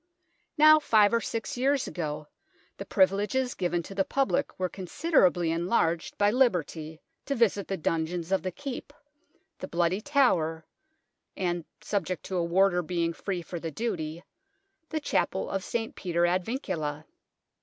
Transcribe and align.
Now 0.57 0.79
five 0.79 1.13
or 1.13 1.21
six 1.21 1.55
years 1.57 1.85
ago, 1.87 2.27
the 2.77 2.87
privileges 2.87 3.53
given 3.53 3.83
to 3.83 3.93
the 3.93 4.03
public 4.03 4.57
were 4.57 4.67
considerably 4.67 5.51
en 5.51 5.67
larged 5.67 6.17
by 6.17 6.31
liberty 6.31 6.99
to 7.27 7.35
visit 7.35 7.67
the 7.67 7.77
dungeons 7.77 8.31
of 8.31 8.41
the 8.41 8.49
Keep, 8.49 8.93
the 9.59 9.67
Bloody 9.67 10.01
Tower, 10.01 10.65
and 11.37 11.65
(subject 11.81 12.23
to 12.23 12.37
a 12.37 12.43
warder 12.43 12.81
being 12.81 13.13
free 13.13 13.43
for 13.43 13.59
the 13.59 13.69
duty) 13.69 14.23
the 14.89 14.99
Chapel 14.99 15.47
of 15.47 15.63
St. 15.63 15.93
Peter 15.93 16.25
ad 16.25 16.45
Vincula. 16.45 17.05